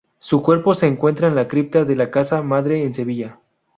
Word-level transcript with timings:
Su 0.17 0.41
cuerpo 0.41 0.73
se 0.73 0.87
encuentra 0.87 1.27
en 1.27 1.35
la 1.35 1.47
cripta 1.47 1.85
de 1.85 1.95
la 1.95 2.09
casa 2.09 2.41
madre 2.41 2.83
en 2.83 2.95
Sevilla. 2.95 3.39